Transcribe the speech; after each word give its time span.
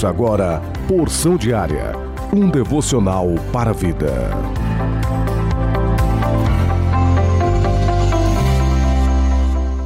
Ouça 0.00 0.08
agora 0.08 0.62
Porção 0.88 1.36
Diária, 1.36 1.92
um 2.34 2.48
devocional 2.48 3.26
para 3.52 3.68
a 3.68 3.74
vida. 3.74 4.30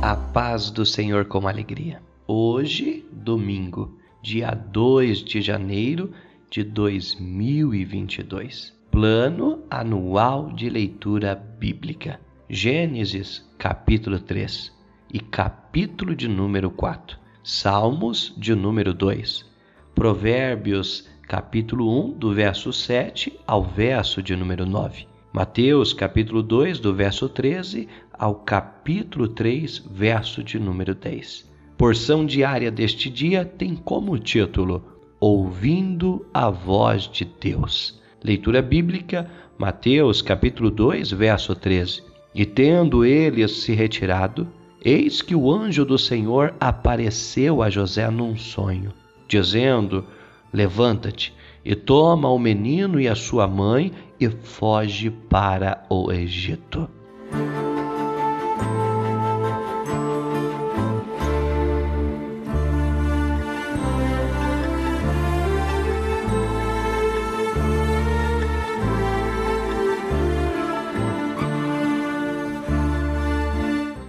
A 0.00 0.16
paz 0.16 0.70
do 0.70 0.86
Senhor 0.86 1.26
com 1.26 1.46
alegria. 1.46 2.00
Hoje, 2.26 3.04
domingo, 3.12 3.98
dia 4.22 4.52
2 4.52 5.22
de 5.22 5.42
janeiro 5.42 6.10
de 6.50 6.64
2022. 6.64 8.72
Plano 8.90 9.62
anual 9.68 10.50
de 10.52 10.70
leitura 10.70 11.34
bíblica. 11.34 12.18
Gênesis, 12.48 13.46
capítulo 13.58 14.18
3 14.18 14.72
e 15.12 15.20
capítulo 15.20 16.16
de 16.16 16.28
número 16.28 16.70
4. 16.70 17.18
Salmos 17.42 18.32
de 18.38 18.54
número 18.54 18.94
2. 18.94 19.47
Provérbios, 19.98 21.08
capítulo 21.26 21.90
1, 22.10 22.12
do 22.12 22.32
verso 22.32 22.72
7 22.72 23.36
ao 23.44 23.64
verso 23.64 24.22
de 24.22 24.36
número 24.36 24.64
9. 24.64 25.08
Mateus, 25.32 25.92
capítulo 25.92 26.40
2, 26.40 26.78
do 26.78 26.94
verso 26.94 27.28
13 27.28 27.88
ao 28.12 28.36
capítulo 28.36 29.26
3, 29.26 29.78
verso 29.90 30.44
de 30.44 30.56
número 30.56 30.94
10. 30.94 31.50
Porção 31.76 32.24
diária 32.24 32.70
deste 32.70 33.10
dia 33.10 33.44
tem 33.44 33.74
como 33.74 34.16
título 34.20 34.84
Ouvindo 35.18 36.24
a 36.32 36.48
voz 36.48 37.10
de 37.10 37.24
Deus. 37.24 38.00
Leitura 38.22 38.62
bíblica, 38.62 39.28
Mateus, 39.58 40.22
capítulo 40.22 40.70
2, 40.70 41.10
verso 41.10 41.56
13. 41.56 42.04
E 42.32 42.46
tendo 42.46 43.04
eles 43.04 43.62
se 43.62 43.72
retirado, 43.72 44.46
Eis 44.80 45.20
que 45.20 45.34
o 45.34 45.50
anjo 45.50 45.84
do 45.84 45.98
Senhor 45.98 46.54
apareceu 46.60 47.64
a 47.64 47.68
José 47.68 48.08
num 48.08 48.36
sonho, 48.36 48.92
dizendo: 49.28 50.04
Levanta-te 50.52 51.34
e 51.64 51.74
toma 51.74 52.30
o 52.30 52.38
menino 52.38 52.98
e 52.98 53.06
a 53.06 53.14
sua 53.14 53.46
mãe 53.46 53.92
e 54.18 54.28
foge 54.28 55.10
para 55.10 55.84
o 55.90 56.10
Egito. 56.10 56.88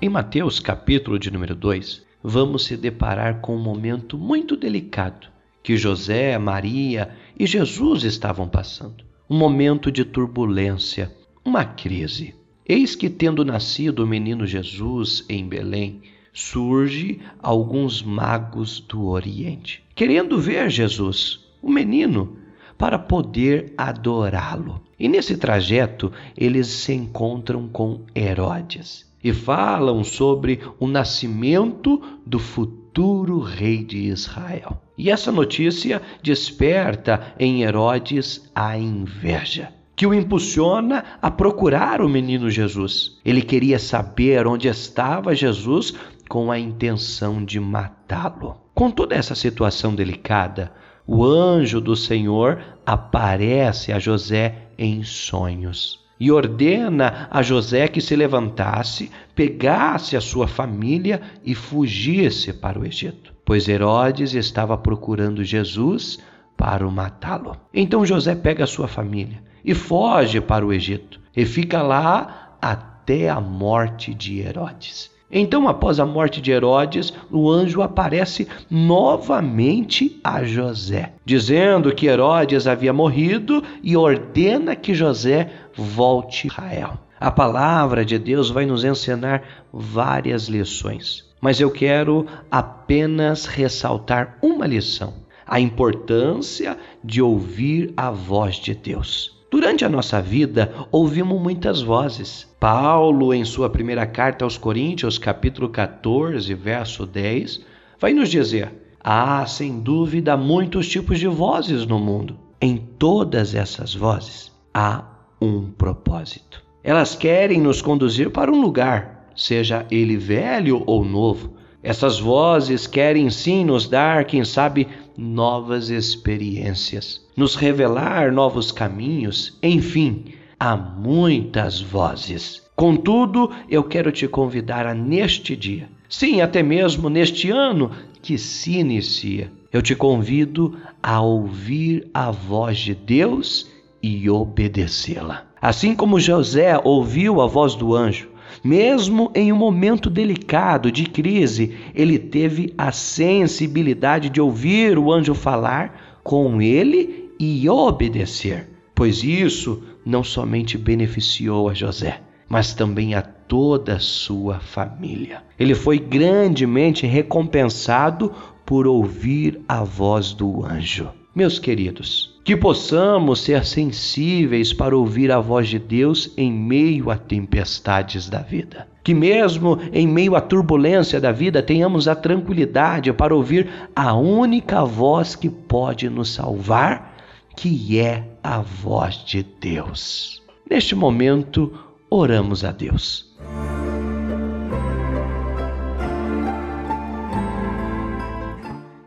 Em 0.00 0.08
Mateus, 0.08 0.58
capítulo 0.58 1.16
de 1.16 1.30
número 1.30 1.54
2, 1.54 2.11
vamos 2.22 2.64
se 2.64 2.76
deparar 2.76 3.40
com 3.40 3.56
um 3.56 3.62
momento 3.62 4.16
muito 4.16 4.56
delicado 4.56 5.32
que 5.62 5.76
José, 5.76 6.36
Maria 6.38 7.10
e 7.38 7.46
Jesus 7.46 8.02
estavam 8.02 8.48
passando. 8.48 9.04
Um 9.30 9.38
momento 9.38 9.90
de 9.90 10.04
turbulência, 10.04 11.14
uma 11.44 11.64
crise. 11.64 12.34
Eis 12.66 12.94
que, 12.94 13.08
tendo 13.08 13.44
nascido 13.44 14.00
o 14.00 14.06
menino 14.06 14.46
Jesus 14.46 15.24
em 15.28 15.48
Belém, 15.48 16.02
surge 16.32 17.20
alguns 17.40 18.02
magos 18.02 18.80
do 18.80 19.06
Oriente, 19.06 19.82
querendo 19.94 20.40
ver 20.40 20.70
Jesus, 20.70 21.40
o 21.60 21.70
menino, 21.70 22.38
para 22.76 22.98
poder 22.98 23.72
adorá-lo. 23.76 24.80
E 24.98 25.08
nesse 25.08 25.36
trajeto 25.36 26.12
eles 26.36 26.66
se 26.66 26.92
encontram 26.92 27.68
com 27.68 28.02
Herodes 28.14 29.10
e 29.22 29.32
falam 29.32 30.02
sobre 30.02 30.60
o 30.80 30.86
nascimento 30.86 32.02
do 32.26 32.38
futuro 32.38 33.40
rei 33.40 33.84
de 33.84 33.98
Israel. 33.98 34.80
E 34.98 35.10
essa 35.10 35.32
notícia 35.32 36.02
desperta 36.22 37.34
em 37.38 37.62
Herodes 37.62 38.50
a 38.54 38.76
inveja, 38.76 39.72
que 39.96 40.06
o 40.06 40.12
impulsiona 40.12 41.04
a 41.20 41.30
procurar 41.30 42.00
o 42.00 42.08
menino 42.08 42.50
Jesus. 42.50 43.18
Ele 43.24 43.42
queria 43.42 43.78
saber 43.78 44.46
onde 44.46 44.68
estava 44.68 45.34
Jesus 45.34 45.94
com 46.28 46.50
a 46.50 46.58
intenção 46.58 47.44
de 47.44 47.60
matá-lo. 47.60 48.56
Com 48.74 48.90
toda 48.90 49.14
essa 49.14 49.34
situação 49.34 49.94
delicada, 49.94 50.72
o 51.06 51.24
anjo 51.24 51.80
do 51.80 51.96
Senhor 51.96 52.60
aparece 52.86 53.92
a 53.92 53.98
José 53.98 54.68
em 54.78 55.02
sonhos 55.02 56.02
e 56.22 56.30
ordena 56.30 57.26
a 57.32 57.42
José 57.42 57.88
que 57.88 58.00
se 58.00 58.14
levantasse, 58.14 59.10
pegasse 59.34 60.16
a 60.16 60.20
sua 60.20 60.46
família 60.46 61.20
e 61.44 61.52
fugisse 61.52 62.52
para 62.52 62.78
o 62.78 62.86
Egito, 62.86 63.34
pois 63.44 63.68
Herodes 63.68 64.32
estava 64.32 64.78
procurando 64.78 65.42
Jesus 65.42 66.20
para 66.56 66.86
o 66.86 66.92
matá-lo. 66.92 67.56
Então 67.74 68.06
José 68.06 68.36
pega 68.36 68.62
a 68.62 68.68
sua 68.68 68.86
família 68.86 69.42
e 69.64 69.74
foge 69.74 70.40
para 70.40 70.64
o 70.64 70.72
Egito 70.72 71.20
e 71.36 71.44
fica 71.44 71.82
lá 71.82 72.56
até 72.62 73.28
a 73.28 73.40
morte 73.40 74.14
de 74.14 74.38
Herodes. 74.38 75.10
Então, 75.34 75.66
após 75.66 75.98
a 75.98 76.04
morte 76.04 76.42
de 76.42 76.52
Herodes, 76.52 77.10
o 77.30 77.50
anjo 77.50 77.80
aparece 77.80 78.46
novamente 78.70 80.20
a 80.22 80.44
José, 80.44 81.14
dizendo 81.24 81.94
que 81.94 82.06
Herodes 82.06 82.66
havia 82.66 82.92
morrido 82.92 83.64
e 83.82 83.96
ordena 83.96 84.76
que 84.76 84.92
José 84.92 85.50
volte 85.74 86.48
a 86.48 86.52
Israel. 86.52 86.98
A 87.18 87.30
palavra 87.30 88.04
de 88.04 88.18
Deus 88.18 88.50
vai 88.50 88.66
nos 88.66 88.84
ensinar 88.84 89.42
várias 89.72 90.48
lições, 90.48 91.24
mas 91.40 91.60
eu 91.60 91.70
quero 91.70 92.26
apenas 92.50 93.46
ressaltar 93.46 94.36
uma 94.42 94.66
lição: 94.66 95.14
a 95.46 95.58
importância 95.58 96.76
de 97.02 97.22
ouvir 97.22 97.94
a 97.96 98.10
voz 98.10 98.56
de 98.56 98.74
Deus. 98.74 99.41
Durante 99.52 99.84
a 99.84 99.88
nossa 99.90 100.18
vida, 100.18 100.72
ouvimos 100.90 101.38
muitas 101.38 101.82
vozes. 101.82 102.48
Paulo, 102.58 103.34
em 103.34 103.44
sua 103.44 103.68
primeira 103.68 104.06
carta 104.06 104.46
aos 104.46 104.56
Coríntios, 104.56 105.18
capítulo 105.18 105.68
14, 105.68 106.54
verso 106.54 107.04
10, 107.04 107.60
vai 108.00 108.14
nos 108.14 108.30
dizer: 108.30 108.72
há, 108.98 109.44
sem 109.44 109.78
dúvida, 109.78 110.38
muitos 110.38 110.88
tipos 110.88 111.18
de 111.18 111.28
vozes 111.28 111.84
no 111.84 111.98
mundo. 111.98 112.38
Em 112.62 112.78
todas 112.78 113.54
essas 113.54 113.94
vozes 113.94 114.50
há 114.72 115.04
um 115.38 115.70
propósito. 115.70 116.64
Elas 116.82 117.14
querem 117.14 117.60
nos 117.60 117.82
conduzir 117.82 118.30
para 118.30 118.50
um 118.50 118.58
lugar, 118.58 119.28
seja 119.36 119.84
ele 119.90 120.16
velho 120.16 120.82
ou 120.86 121.04
novo. 121.04 121.58
Essas 121.82 122.20
vozes 122.20 122.86
querem 122.86 123.28
sim 123.28 123.64
nos 123.64 123.88
dar, 123.88 124.24
quem 124.24 124.44
sabe, 124.44 124.86
novas 125.16 125.90
experiências, 125.90 127.20
nos 127.36 127.56
revelar 127.56 128.30
novos 128.30 128.70
caminhos, 128.70 129.58
enfim, 129.62 130.26
há 130.60 130.76
muitas 130.76 131.80
vozes. 131.80 132.62
Contudo, 132.76 133.50
eu 133.68 133.82
quero 133.82 134.12
te 134.12 134.28
convidar 134.28 134.86
a 134.86 134.94
neste 134.94 135.56
dia, 135.56 135.88
sim, 136.08 136.40
até 136.40 136.62
mesmo 136.62 137.10
neste 137.10 137.50
ano 137.50 137.90
que 138.22 138.38
se 138.38 138.78
inicia, 138.78 139.50
eu 139.72 139.82
te 139.82 139.96
convido 139.96 140.78
a 141.02 141.20
ouvir 141.20 142.08
a 142.14 142.30
voz 142.30 142.78
de 142.78 142.94
Deus 142.94 143.68
e 144.00 144.30
obedecê-la. 144.30 145.46
Assim 145.60 145.94
como 145.94 146.20
José 146.20 146.78
ouviu 146.82 147.40
a 147.40 147.46
voz 147.46 147.74
do 147.74 147.94
anjo, 147.94 148.28
mesmo 148.62 149.30
em 149.34 149.52
um 149.52 149.56
momento 149.56 150.08
delicado 150.08 150.90
de 150.90 151.06
crise, 151.06 151.76
ele 151.94 152.18
teve 152.18 152.72
a 152.76 152.92
sensibilidade 152.92 154.28
de 154.28 154.40
ouvir 154.40 154.98
o 154.98 155.12
anjo 155.12 155.34
falar 155.34 156.20
com 156.22 156.60
ele 156.60 157.30
e 157.38 157.68
obedecer, 157.68 158.68
pois 158.94 159.22
isso 159.24 159.82
não 160.04 160.22
somente 160.22 160.78
beneficiou 160.78 161.68
a 161.68 161.74
José, 161.74 162.20
mas 162.48 162.74
também 162.74 163.14
a 163.14 163.22
toda 163.22 163.96
a 163.96 164.00
sua 164.00 164.60
família. 164.60 165.42
Ele 165.58 165.74
foi 165.74 165.98
grandemente 165.98 167.06
recompensado 167.06 168.32
por 168.64 168.86
ouvir 168.86 169.60
a 169.68 169.82
voz 169.82 170.32
do 170.32 170.64
anjo. 170.64 171.10
Meus 171.34 171.58
queridos, 171.58 172.31
que 172.44 172.56
possamos 172.56 173.40
ser 173.40 173.64
sensíveis 173.64 174.72
para 174.72 174.96
ouvir 174.96 175.30
a 175.30 175.38
voz 175.38 175.68
de 175.68 175.78
Deus 175.78 176.32
em 176.36 176.52
meio 176.52 177.10
a 177.10 177.16
tempestades 177.16 178.28
da 178.28 178.40
vida. 178.40 178.88
Que, 179.04 179.14
mesmo 179.14 179.78
em 179.92 180.06
meio 180.06 180.34
à 180.34 180.40
turbulência 180.40 181.20
da 181.20 181.30
vida, 181.30 181.62
tenhamos 181.62 182.08
a 182.08 182.16
tranquilidade 182.16 183.12
para 183.12 183.34
ouvir 183.34 183.68
a 183.94 184.14
única 184.14 184.84
voz 184.84 185.36
que 185.36 185.48
pode 185.48 186.08
nos 186.08 186.34
salvar, 186.34 187.16
que 187.56 187.98
é 187.98 188.24
a 188.42 188.60
voz 188.60 189.24
de 189.24 189.44
Deus. 189.60 190.42
Neste 190.68 190.96
momento, 190.96 191.72
oramos 192.10 192.64
a 192.64 192.72
Deus. 192.72 193.30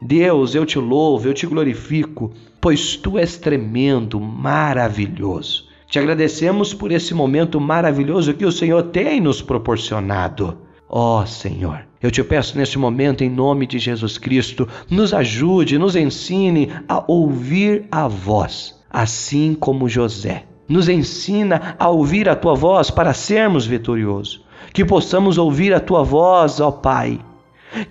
Deus, 0.00 0.54
eu 0.54 0.66
te 0.66 0.78
louvo, 0.78 1.28
eu 1.28 1.32
te 1.32 1.46
glorifico, 1.46 2.32
pois 2.62 2.96
tu 2.96 3.18
és 3.18 3.36
tremendo, 3.36 4.20
maravilhoso. 4.20 5.64
Te 5.88 5.98
agradecemos 5.98 6.72
por 6.72 6.92
esse 6.92 7.12
momento 7.12 7.60
maravilhoso 7.60 8.34
que 8.34 8.46
o 8.46 8.52
Senhor 8.52 8.84
tem 8.84 9.20
nos 9.20 9.42
proporcionado. 9.42 10.58
Ó 10.88 11.20
oh, 11.20 11.26
Senhor, 11.26 11.84
eu 12.00 12.08
te 12.08 12.22
peço 12.22 12.56
neste 12.56 12.78
momento, 12.78 13.24
em 13.24 13.28
nome 13.28 13.66
de 13.66 13.80
Jesus 13.80 14.16
Cristo, 14.16 14.68
nos 14.88 15.12
ajude, 15.12 15.76
nos 15.76 15.96
ensine 15.96 16.70
a 16.88 17.02
ouvir 17.08 17.86
a 17.90 18.06
voz, 18.06 18.80
assim 18.88 19.56
como 19.58 19.88
José. 19.88 20.44
Nos 20.68 20.88
ensina 20.88 21.74
a 21.80 21.88
ouvir 21.88 22.28
a 22.28 22.36
tua 22.36 22.54
voz 22.54 22.92
para 22.92 23.12
sermos 23.12 23.66
vitoriosos. 23.66 24.44
Que 24.72 24.84
possamos 24.84 25.36
ouvir 25.36 25.74
a 25.74 25.80
tua 25.80 26.04
voz, 26.04 26.60
ó 26.60 26.70
Pai. 26.70 27.18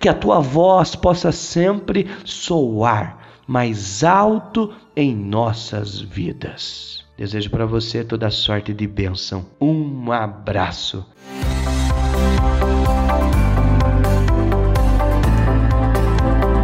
Que 0.00 0.08
a 0.08 0.14
tua 0.14 0.40
voz 0.40 0.96
possa 0.96 1.30
sempre 1.30 2.06
soar 2.24 3.21
mais 3.52 4.02
alto 4.02 4.72
em 4.96 5.14
nossas 5.14 6.00
vidas. 6.00 7.04
Desejo 7.18 7.50
para 7.50 7.66
você 7.66 8.02
toda 8.02 8.30
sorte 8.30 8.72
de 8.72 8.86
bênção. 8.86 9.44
Um 9.60 10.10
abraço. 10.10 11.04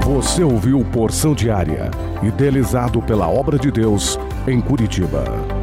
Você 0.06 0.42
ouviu 0.42 0.82
Porção 0.86 1.34
Diária, 1.34 1.90
idealizado 2.22 3.02
pela 3.02 3.28
Obra 3.28 3.58
de 3.58 3.70
Deus 3.70 4.18
em 4.46 4.58
Curitiba. 4.58 5.57